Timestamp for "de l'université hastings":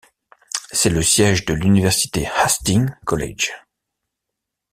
1.45-2.89